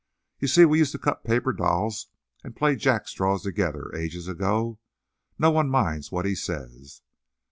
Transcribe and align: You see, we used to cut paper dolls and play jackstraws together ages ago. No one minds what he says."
You 0.39 0.47
see, 0.47 0.65
we 0.65 0.79
used 0.79 0.93
to 0.93 0.97
cut 0.97 1.23
paper 1.23 1.53
dolls 1.53 2.07
and 2.43 2.55
play 2.55 2.75
jackstraws 2.75 3.43
together 3.43 3.93
ages 3.93 4.27
ago. 4.27 4.79
No 5.37 5.51
one 5.51 5.69
minds 5.69 6.11
what 6.11 6.25
he 6.25 6.33
says." 6.33 7.03